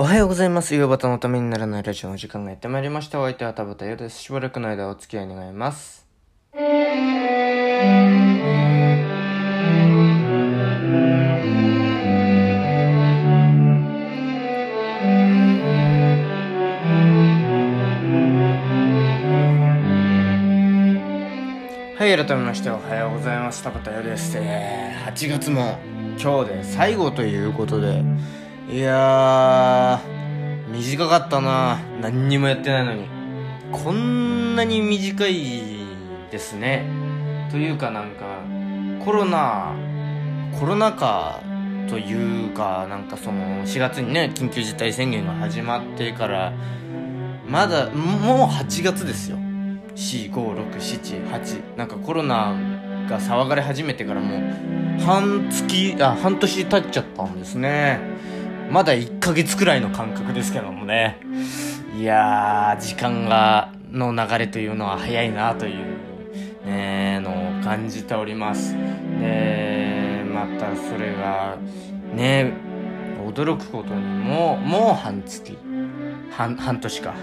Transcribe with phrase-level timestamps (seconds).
[0.00, 0.76] おはようございます。
[0.76, 3.20] 夕方のためにならないラジオの時間がやってまいりました。
[3.20, 4.22] お相手は田畑優です。
[4.22, 6.06] しばらくの間お付き合い願います。
[6.54, 6.60] は
[22.06, 23.64] い、改めましておはようございます。
[23.64, 24.36] 田畑優です。
[24.38, 25.76] えー、8月も
[26.22, 28.04] 今日で最後ということで、
[28.70, 31.78] いやー、短かったな。
[32.02, 33.08] 何にもやってないのに。
[33.72, 35.62] こんなに短い
[36.30, 36.84] ですね。
[37.50, 38.42] というかなんか、
[39.02, 39.74] コロナ、
[40.60, 41.40] コロナ禍
[41.88, 46.52] というか、なんかその、4月にね、緊急事態宣言が始まってから、
[47.46, 49.38] まだ、もう8月ですよ。
[49.96, 51.76] 4、5、6、7、8。
[51.78, 52.54] なんかコロナ
[53.08, 58.27] が騒がれ始めてからもう、半月、あ、半年経っちゃったんですね。
[58.70, 61.18] まだ1ヶ月くらいの感覚ですけどもね。
[61.98, 68.74] いやー、時間が、の流れというのは早いなという、ね、のを感じております。
[69.18, 71.56] で、またそれが、
[72.14, 72.52] ね、
[73.26, 75.56] 驚くことにも、もう半月。
[76.30, 77.14] 半、半年か。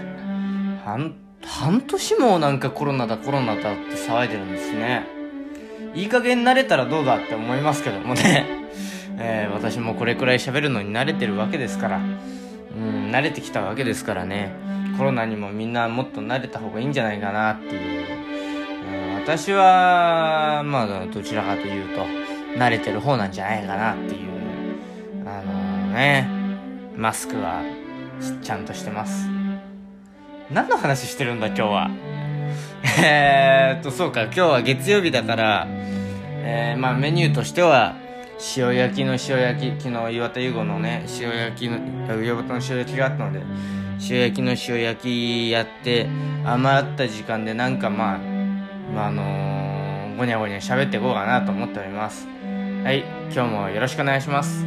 [0.84, 5.06] 半、半年もなんかコロナだコロナだって騒いでるんですね。
[5.94, 8.55] いい加減慣れたらどうだって思いますけどもね。
[9.18, 12.00] えー、私もこれくらい喋るのに慣れてるわけですから、う
[12.78, 14.52] ん、慣れてきたわけですからね、
[14.98, 18.06] コロナにもみんなもっと慣れた方がいいんじゃないかなっていう。
[19.12, 22.04] うん、私は、まあ、どちらかというと、
[22.58, 24.30] 慣れてる方なんじゃないかなっていう。
[25.26, 26.28] あのね、
[26.96, 27.62] マスクは、
[28.42, 29.28] ちゃんとしてます。
[30.50, 31.90] 何の話してるんだ今日は？
[33.02, 37.94] えっと、そうか、今日は月曜日だから、えー、まあメニューとしては、
[38.56, 43.42] 塩焼きの塩焼き昨日岩田優吾のね塩焼きの岩田の塩焼きがあったので
[44.10, 46.06] 塩焼きの塩焼きやって
[46.44, 48.18] 余った時間でなんかまあ
[48.94, 52.26] まああのー、ごにゃごにゃ喋っていこうかなと思っております。
[52.26, 54.64] はい今日もよろしくお願いします。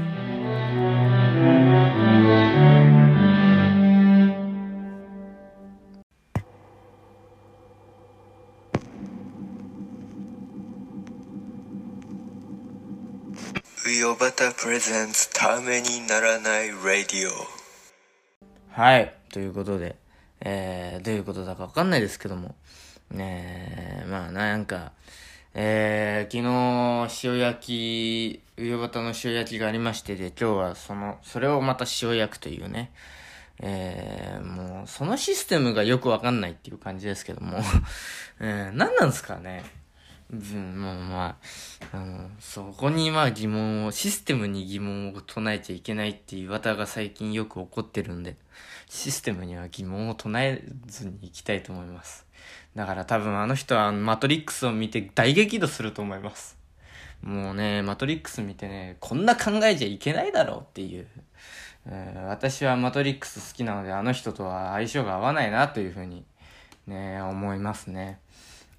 [14.61, 17.31] プレゼンツためにならないラディオ。
[18.71, 19.15] はい。
[19.31, 19.95] ということで
[20.41, 22.55] えー、どういうことだかわかんないですけども。
[23.09, 24.91] ねえまあなんか
[25.53, 32.91] えー、昨日塩焼き上端の塩焼きがありましてで今日はそのそれをまた塩焼くというね。
[33.61, 37.59] えー、もうそのシステムがよくわかんないっていう感じですけども。
[38.41, 39.63] えー、何なんですかね。
[40.31, 41.37] うん、もうま
[41.91, 48.35] あ、あの、そこにまあ疑問を、システムに疑問を唱えちゃいけないっていう綿が最近よく起こってるんで、
[48.87, 52.27] システムには疑問を唱えずにいきたいと思います。
[52.75, 56.57] だから多分あの人はマトリックスを見て大激怒すると思います。
[57.23, 61.07] もうね、マトリックス見てね、こんな考えちゃいけないだろうっていう。
[61.87, 66.23] え私はマトリックス好きなので、あの人とは相性が合わないなというふうに、
[66.87, 68.19] ね、思いますね。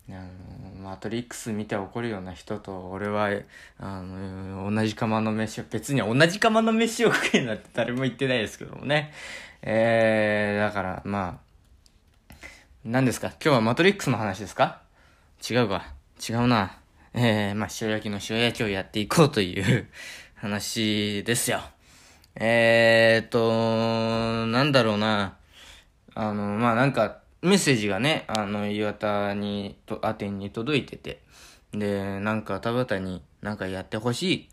[0.08, 3.30] あのマトリックス見て怒るような人と俺は
[3.78, 9.12] あの同じ釜の飯を別に同じ釜の飯を食えなんて誰も言ってないですけどもね。
[9.62, 11.38] えー、だからま
[12.30, 12.34] あ
[12.84, 13.28] 何ですか？
[13.28, 14.80] 今日はマトリックスの話ですか？
[15.48, 15.84] 違うか。
[16.28, 16.76] 違うな。
[17.14, 19.86] えー、まあ塩焼きの塩焼きをやっていこうという
[20.36, 21.60] 話ですよ。
[22.34, 25.36] えーとなんだろうな。
[26.14, 31.22] あのまあなんかメッセージがね、あの、岩田に、と、アテンに届いてて、
[31.72, 34.48] で、なんか田畑になんかやってほしい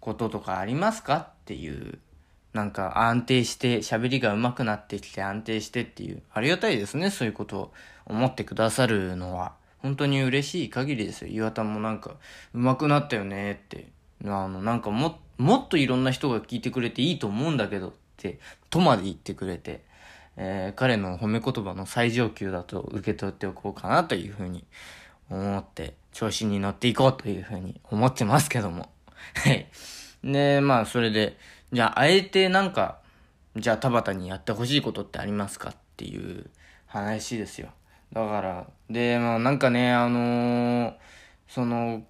[0.00, 1.98] こととかありますかっていう、
[2.52, 7.72] なんか安定して、喋りが上手くなってきて安定してっていう、ありがたいですね、そういうことを
[8.04, 9.54] 思ってくださるのは。
[9.78, 11.28] 本当に嬉しい限りですよ。
[11.28, 12.16] 岩田もなんか、
[12.52, 13.88] 上手くなったよねって。
[14.24, 18.38] あの、なんかも、もっといろんな人が聞いてくれていいと思うんだけどって、
[18.68, 19.84] とまで言ってくれて。
[20.36, 24.64] えー彼の褒め言葉の最上級だと受け取っておこうかなというふうに
[25.30, 28.90] 思って、調子に乗っていこうというふうに思ってますけども。
[29.34, 29.66] はい。
[30.24, 31.36] で、まあ、それで、
[31.72, 33.00] じゃあ、あえてなんか、
[33.56, 36.50] じゃあ、田畑にやってほしいことってありますかっていう
[36.86, 37.68] 話ですよ。
[38.12, 40.94] だから、で、まあ、なんかね、あのー
[41.48, 42.04] その、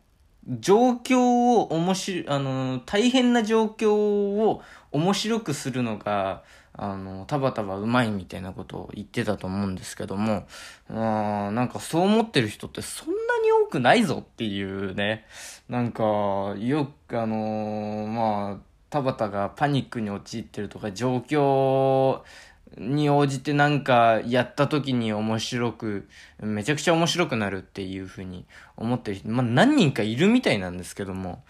[0.49, 4.63] 状況を面白い、あの、大変な状況を
[4.93, 6.43] 面白くするのが、
[6.79, 10.47] あの、たばたばうまいみたいなことを言ってたと思うんですけども、
[10.91, 15.25] あなんかそう思ってる人ってそんなに多くないぞっていうね、
[15.69, 16.03] なんか、
[16.59, 22.23] よく、あのまあ、田畑がパニックに陥ってるとか、状況
[22.79, 26.09] に応じてなんかやった時に面白く、
[26.41, 28.45] めちゃくちゃ面白くなるっていうふうに
[28.77, 31.43] 思ってる人、まあ何人かいるみたいなんですけども、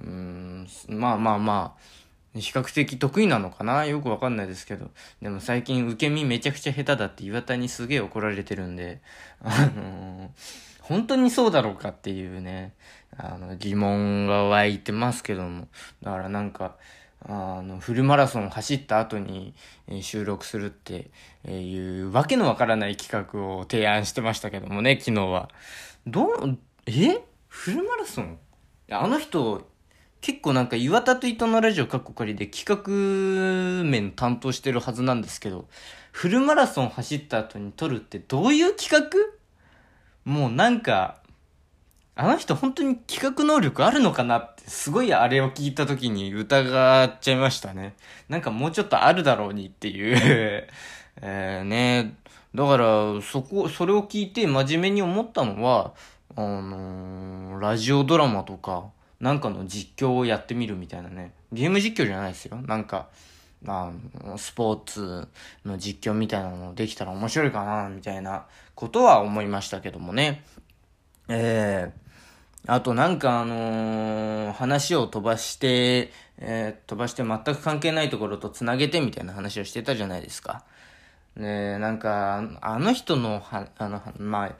[0.00, 3.84] うん、まあまあまあ、比較的得意なのかな？
[3.86, 4.90] よくわかんないですけど。
[5.22, 9.00] でも最近受け身めちゃくちゃ下手だって岩田にすげえ怒られてるんで、
[9.40, 10.28] あのー
[10.80, 12.72] 本当にそうだろうかっていうね、
[13.14, 15.68] あの、疑問が湧いてますけども。
[16.02, 16.76] だからなんか、
[17.26, 19.52] あの、フルマラソン走った後に、
[20.00, 21.10] 収録するって
[21.46, 25.50] いうわけのわからない企画を提案してましたけどもね、昨日は。
[26.06, 27.20] どう、え？
[27.48, 28.38] フルマラソン？
[28.90, 29.68] あの人、
[30.20, 35.68] 結構なんか岩田と伊藤のラジオカッコ仮で企画面担当してるはずなんですけど、
[36.12, 39.10] フルマラソン走った後に撮るってどういう企画？
[40.24, 41.20] もうなんか、
[42.16, 47.94] あの人本当に企画能力あるのかなって、すごいあれを聞いた時に疑っちゃいましたね。
[48.28, 50.16] なんかもうちょっとあるだろうにっていう。
[51.22, 52.16] えー、ね。
[52.54, 55.94] だから、そこ、それを聞いて真面目に思ったのは、
[56.34, 58.84] あのーラジオドラマとか、
[59.20, 61.32] なんかの実況をやってみるみたいなね。
[61.52, 62.56] ゲーム実況じゃないですよ。
[62.56, 63.08] なんか、
[63.62, 63.92] ま
[64.32, 65.28] あ、スポーツ
[65.64, 70.42] の実況みたいなのできたら面白いかな、みたいなことは思いましたけどもね。
[71.28, 72.08] ええ
[72.66, 80.64] あとなんかあのー話を飛ばして、えー飛ばして全く関係ないところと繋げてみたいな話をしてたじゃないですか。
[81.36, 84.52] ねなんか、あの人のは、あの、まあ、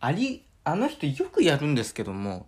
[0.00, 2.46] あり、あの人よくやるんですけども、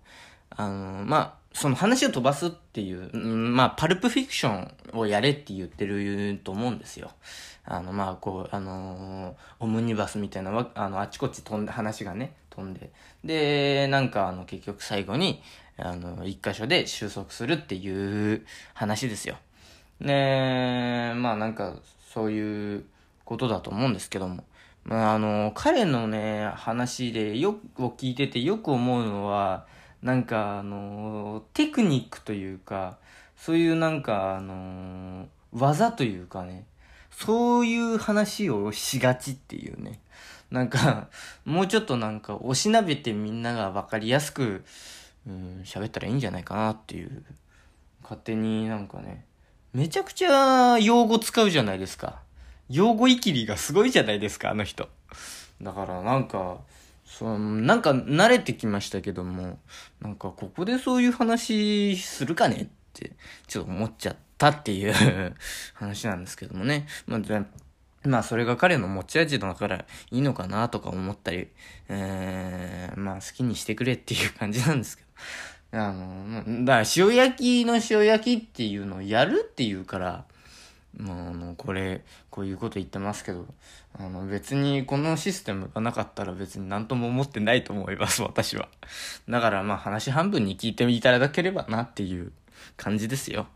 [0.50, 7.10] あの、まあ、その話を飛ばすっていう、まあ、パルプフィクションをやれって言ってると思うんですよ。
[7.64, 12.90] あの、まあ、こう、あのーオムニバスみたいな、あの、あちこち飛んで、話がね、飛んで。
[13.24, 15.42] で、なんか、あの、結局最後に、
[15.76, 19.36] あの、一箇所で収束するっていう話ですよ。
[19.98, 21.74] ねまあなんか、
[22.14, 22.84] そういう
[23.24, 24.44] ことだと思うんですけども。
[24.84, 29.66] まああの、彼のね、話でよくを聞いててよく思うのは、
[30.02, 32.98] なんかあの、テクニックというか、
[33.36, 36.66] そういうなんかあの、技というかね、
[37.10, 40.00] そういう話をしがちっていうね。
[40.50, 41.08] なんか、
[41.44, 44.64] もうちょっとなんか、おしなべてみんながわかりやすく、
[45.26, 47.24] うん、喋ったらいいんじゃないかなっていう。
[48.02, 49.26] 勝手になんかね、
[49.74, 52.22] めちゃくちゃ用語使うじゃないですか。
[52.70, 54.88] 用語いきりがすごいじゃないですか、あの人。
[55.60, 56.58] だからなんか、
[57.08, 59.58] そう、なんか慣れてきましたけども、
[60.00, 63.12] なんかここでそういう話するかねって、
[63.46, 65.34] ちょっと思っちゃったっていう
[65.72, 66.86] 話なんですけどもね。
[67.06, 67.44] まあ、あ
[68.04, 71.48] まあそれが彼の持ち味だからいいのかなとか思ったり、
[71.88, 75.08] えー、まあ好きにしてくれっていう感じなんですけど。
[75.80, 80.24] あの、だから塩焼きの塩焼きっていうのをやるっていうから、
[80.98, 83.46] まあ、あの、これ、こういうこと言ってますけど、
[83.98, 88.68] あの、別にこのシステムがなかったら別に何とも思ってないと思います、私は。
[89.28, 92.32] だからまあ話半分に聞いていただければなっていう
[92.76, 93.46] 感じですよ。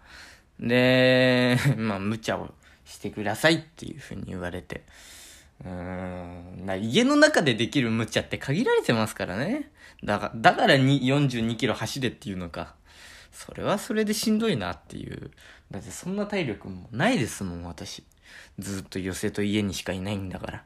[0.61, 2.55] で、まあ無茶を
[2.85, 4.83] してくださいっていうふうに言われて。
[5.65, 9.71] うーん、な家の中でできる無茶って限られてますからね。
[10.05, 12.75] だから、だからに42キロ走れっていうのか。
[13.33, 15.31] それはそれでしんどいなっていう。
[15.73, 18.05] だってそんな体力もないですもん、私。
[18.59, 20.65] ずっと寄せと家にしかいないんだから。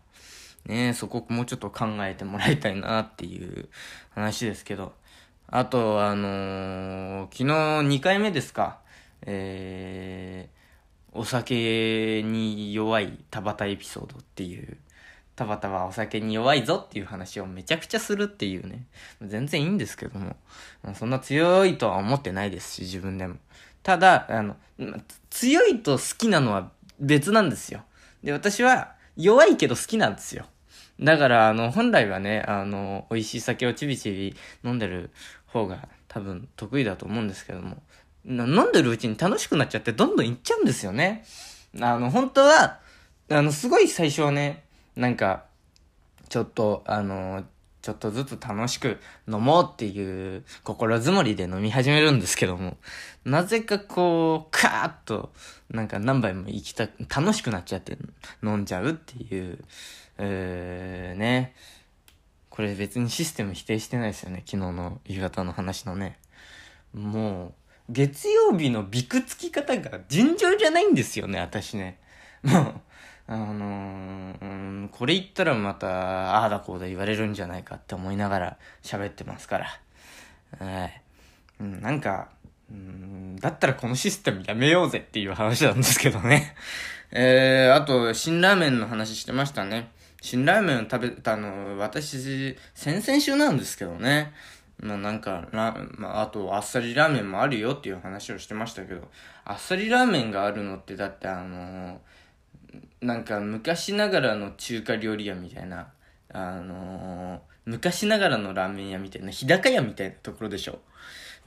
[0.67, 3.69] ねえ、そこもうちょっと考えてもらいたいなっていう
[4.11, 4.95] 話ですけど。
[5.47, 8.81] あと、あのー昨日2回目ですか。
[9.23, 14.77] えー、お酒に弱い田畑エピソードっていう。
[15.37, 18.87] 田畑はお酒に弱いぞっていう話をめちゃくちゃするっていうね。
[19.23, 20.35] 全然いいんですけども。
[20.95, 23.37] そんな強いとは思ってないですし、自分でも。
[23.87, 24.57] ただ、あの、
[25.31, 27.85] 強いと好きなのは別なんですよ。
[28.25, 30.47] で、私は弱いけど好きなんですよ。
[30.99, 35.11] だから、あの、本来はね、あの、美味しい酒をちびちび飲んでる
[35.47, 37.81] 方が多分得意だと思うんですけども、
[38.25, 41.25] 飲んでるうちに楽しくなっちゃってどんどんいっちゃうんですよね。
[41.81, 42.81] あの、本当は、
[43.31, 44.65] あの、すごい最初はね、
[44.97, 45.45] なんか、
[46.29, 47.45] ちょっと、あの、
[47.87, 52.79] ちょっとずつ楽しく飲もうっていう心づもりで飲み始めるんですけども、
[53.25, 55.33] なぜかこう、カーッと、
[55.71, 57.97] なんか何杯も行きた、楽しくなっちゃって
[58.43, 59.65] 飲んじゃうっていう、
[60.19, 61.55] えー、ね。
[62.51, 66.19] これ別にシステム否定してないですよね、昨日の夕方の話のね。
[66.93, 67.55] も
[67.89, 72.01] う、月曜日のビクつき方が尋常じゃないんですよね、私ね。
[72.43, 72.81] もう、
[73.29, 79.81] あのー、これ言ったらまた、ああだこうだ言われるんじゃないかって思いながら喋ってますから。
[80.59, 81.03] はい。
[81.61, 82.29] うん、なんか、
[82.71, 86.55] うん、だったらこのシステムやめようぜっていう話なんですけどね。
[87.11, 89.91] えー、あと、辛ラーメンの話してましたね。
[90.21, 94.33] 辛ラーメンを食べたの、私、先々週なんですけどね。
[94.79, 99.09] まあなんか、ラまあ、あと、あっさりラーメンもあるよっていう話をしてましたけど、
[99.45, 101.99] あっさりラーメンがあるのって、だってあのー、
[103.01, 105.89] なんか昔ながらの中華料理屋みたいな、
[106.33, 110.79] あのー、昔ながらのラーメン屋みたいな、日高屋みたいなところでしょ。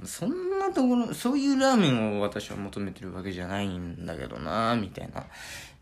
[0.06, 5.26] そんなところ、そういうラーメンを私は求めてるわけじゃないんだけどなみたいな、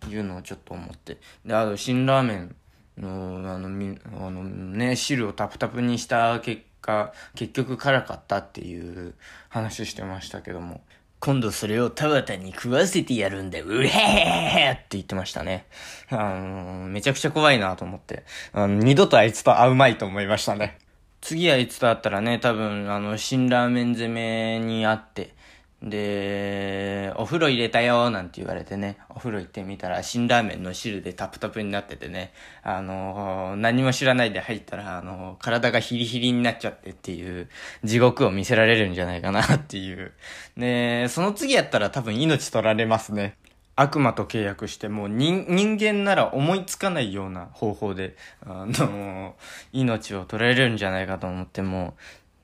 [0.09, 1.17] いうのをちょっと思って。
[1.45, 2.55] で、あと、辛ラーメン
[2.97, 9.13] の、あの、み、あのね、汁をタプタプにした結果、結局辛かったっていう
[9.49, 10.81] 話してましたけども。
[11.19, 15.65] 今度それを田畑に食わせてやるんだ、うへへって言ってましたね。
[16.09, 20.77] あの、めちゃくちゃ怖いなと思って、あの、二度とあいつと会うまいと思いましたね。
[21.21, 25.33] 次あいつと会ったらね、多分、あの、辛ラーメン攻めに会って、
[25.81, 37.47] で、お風呂入れたよなんて言われてね、お風呂行ってみたら、辛ラーメンの汁でタプタプになっててね、あの、何も知らないで入ったら、あの、体がヒリヒリになっちゃってっていう
[37.83, 40.13] 地獄を見せられるんじゃないかなっていう。
[40.57, 43.35] で、その次やったら多分命取られますね。
[43.75, 49.35] 悪魔と契約してもう人間なら思いつかないような方法で、あの、
[49.71, 51.95] 命を取られるんじゃないかと思っても、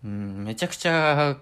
[0.05, 1.37] うん、めちゃくちゃ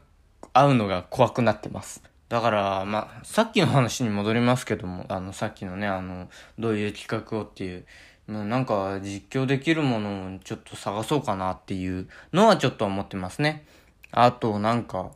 [0.53, 2.03] 会うのが怖くなってます。
[2.29, 7.85] だから、まあ、さっきの話に戻りますけども、あの、さっきのね、あの、どういう企画をっていう、
[8.27, 13.65] なんか実況できるものをちょっと探そうかなっていうのはちょっと思ってますね。
[14.11, 15.11] あと、なんか、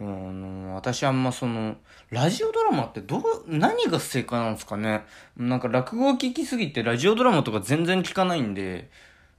[0.00, 1.76] うん、私あんまその、
[2.10, 5.04] ラジオドラマってどう、何が正解なんですかね
[5.36, 8.90] なんか落語を聞きすぎてラジオドラマとか全然聞かないんで、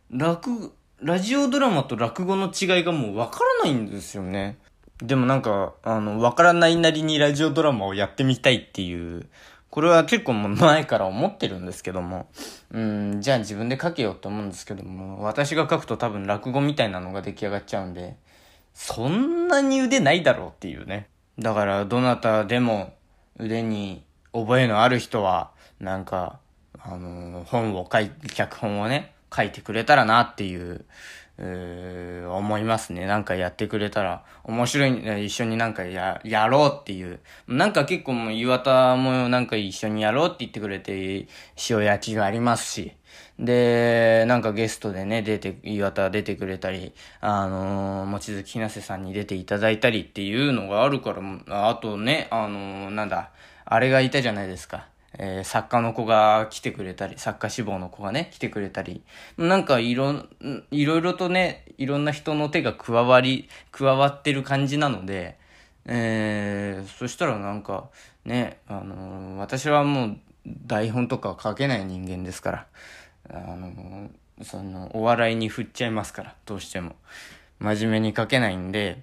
[0.09, 4.57] 落、ラジオドラマと落語の違いがもうわからないんですよね。
[4.99, 9.27] でもなんか、あの、わからないなりにラジオドラマをやってみたいっていう、
[9.69, 12.29] これは結構前から思ってるんですけども、
[12.71, 18.15] うん、じゃあ自分で書けよって思うんですけども、私が書くと多分落語みたいなのが出来上がっちゃうんで、
[18.73, 21.09] そんなに腕ないだろうっていうね。
[21.37, 22.93] だから、どなたでも
[23.37, 26.39] 腕に覚えのある人は、なんか、
[26.79, 30.85] あの、本を書い、脚本をね、書いてくれたらなっていう、
[31.37, 33.05] えー、思いますね。
[33.05, 37.19] なんかやってくれたら面白い、一緒になんかや、やろうっていう。
[37.47, 41.27] なんか結構もう岩田もなんか一緒にやろうって言ってくれて、
[41.69, 42.93] 塩焼きがありますし。
[43.39, 53.31] で、なんかゲストでね、出て、岩田出てくれたり、あのー、望月ひなせさんに出ていただいたりっていうのがあるから、あとね、あのー、なんだ、
[53.65, 54.87] あれがいたじゃないですか。
[55.17, 59.01] えー、作家の子が来てくれたり、作家志望の子がね、来てくれたり、
[59.37, 60.25] なんかいろ、
[60.71, 65.37] いろいろとね、いろんな人の手が加わり、加わってる感じなので、
[65.85, 67.89] えー、そしたらなんか、
[68.25, 70.17] ね、あのー、私はもう
[70.65, 72.67] 台本とか書けない人間ですから、
[73.29, 76.95] あのー、その、お笑いに振っちゃいますから、どうしても。
[77.59, 79.01] 真面目に書けないんで、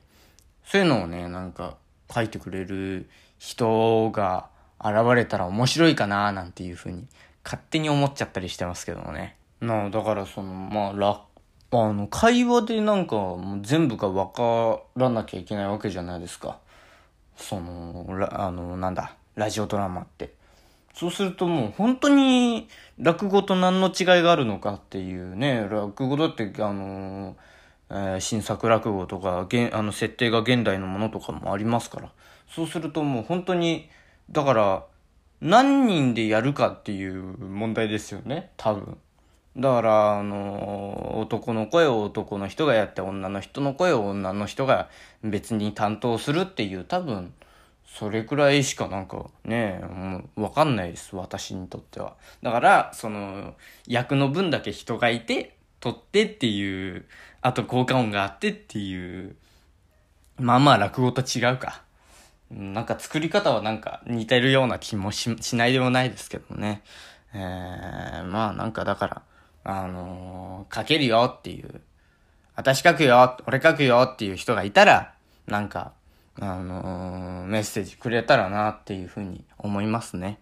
[0.64, 1.76] そういうのをね、なんか
[2.12, 4.51] 書いてくれる人が、
[4.84, 7.06] 現れたら面白いかなーなんていうふうに
[7.44, 9.36] 勝手に思っちゃったりしてますけどもね。
[9.60, 11.22] なあ、だからその、まあ、ら、
[11.70, 16.58] あの、会話でなんかもう全部が分からなきゃいけないわけじゃないですか。
[17.36, 20.34] その、あの、なんだ、ラジオドラマって。
[20.94, 27.36] そうするともう本当に落語と何の違いがあるのかっていうね、落語だってあの、
[27.88, 32.10] えー、新作落語とか、あの設定が現代のものとかもありますから。
[32.54, 33.88] そうするともう本当に
[34.32, 34.86] だから、
[35.40, 38.96] 何人でやるかっていう問題ですよね、多分。
[39.56, 44.88] だから、あの、男の声を男の人がやって、女の人の声を女の人が
[45.22, 47.34] 別に担当するっていう、多分、
[47.84, 52.16] それくらいしかなんかね、もうわかんないです、私にとっては。
[52.42, 53.54] だから、その、
[53.86, 57.04] 役の分だけ人がいて、撮ってっていう、
[57.42, 59.36] あと効果音があってっていう、
[60.38, 61.82] まあまあ落語と違うか。
[62.54, 66.82] なんか作り方はなんか似てるような気もししないでもないですけどね。
[67.34, 69.22] えー、まあなんかだから、
[69.64, 71.80] あのー、書けるよっていう、
[72.54, 75.14] 私書くよ、俺書くよっていう人がいたら、
[75.46, 75.92] なんか、
[76.40, 80.38] あのー、メッセージくれたらなっていうふうに思いますね。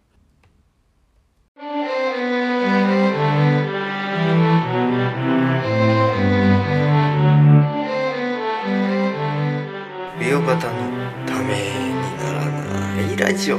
[10.19, 11.00] 美容型の
[13.21, 13.59] ラジオ。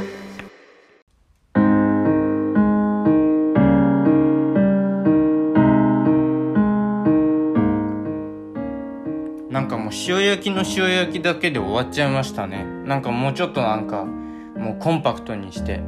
[9.52, 12.64] なんかもう塩焼きの塩焼きだけで終わっちゃいましたね。
[12.84, 15.80] なんかもうちょっとなんかもうコンパクトにして